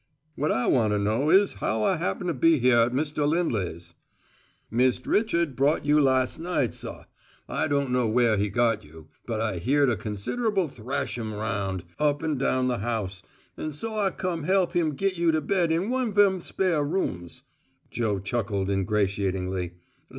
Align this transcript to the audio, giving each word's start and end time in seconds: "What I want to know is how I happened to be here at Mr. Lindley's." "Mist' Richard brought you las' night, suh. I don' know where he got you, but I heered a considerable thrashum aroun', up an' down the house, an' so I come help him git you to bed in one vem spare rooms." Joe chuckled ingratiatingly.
"What 0.33 0.51
I 0.51 0.65
want 0.65 0.93
to 0.93 0.97
know 0.97 1.29
is 1.29 1.53
how 1.61 1.83
I 1.83 1.97
happened 1.97 2.29
to 2.29 2.33
be 2.33 2.57
here 2.57 2.77
at 2.79 2.91
Mr. 2.91 3.27
Lindley's." 3.27 3.93
"Mist' 4.71 5.05
Richard 5.05 5.55
brought 5.55 5.85
you 5.85 5.99
las' 6.01 6.39
night, 6.39 6.73
suh. 6.73 7.03
I 7.47 7.67
don' 7.67 7.93
know 7.93 8.07
where 8.07 8.35
he 8.35 8.49
got 8.49 8.83
you, 8.83 9.09
but 9.27 9.39
I 9.39 9.59
heered 9.59 9.91
a 9.91 9.95
considerable 9.95 10.67
thrashum 10.67 11.35
aroun', 11.35 11.83
up 11.99 12.23
an' 12.23 12.39
down 12.39 12.67
the 12.67 12.79
house, 12.79 13.21
an' 13.55 13.73
so 13.73 13.95
I 13.95 14.09
come 14.09 14.41
help 14.45 14.71
him 14.73 14.95
git 14.95 15.19
you 15.19 15.31
to 15.33 15.39
bed 15.39 15.71
in 15.71 15.91
one 15.91 16.15
vem 16.15 16.39
spare 16.39 16.83
rooms." 16.83 17.43
Joe 17.91 18.17
chuckled 18.17 18.71
ingratiatingly. 18.71 19.73